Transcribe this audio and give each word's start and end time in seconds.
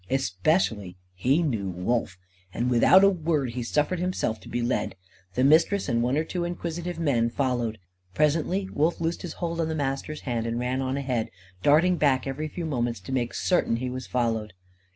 Especially 0.09 0.97
he 1.13 1.43
knew 1.43 1.69
Wolf. 1.69 2.17
And 2.55 2.71
without 2.71 3.03
a 3.03 3.09
word 3.11 3.51
he 3.51 3.61
suffered 3.61 3.99
himself 3.99 4.39
to 4.39 4.49
be 4.49 4.63
led. 4.63 4.95
The 5.35 5.43
Mistress 5.43 5.87
and 5.87 6.01
one 6.01 6.17
or 6.17 6.23
two 6.23 6.43
inquisitive 6.43 6.97
men 6.97 7.29
followed. 7.29 7.77
Presently, 8.15 8.67
Wolf 8.71 8.99
loosed 8.99 9.21
his 9.21 9.33
hold 9.33 9.61
on 9.61 9.67
the 9.67 9.75
Master's 9.75 10.21
hand 10.21 10.47
and 10.47 10.57
ran 10.59 10.81
on 10.81 10.97
ahead, 10.97 11.29
darting 11.61 11.97
back 11.97 12.25
every 12.25 12.47
few 12.47 12.65
moments 12.65 12.99
to 13.01 13.11
make 13.11 13.35
certain 13.35 13.75
he 13.75 13.91
was 13.91 14.07
followed. 14.07 14.53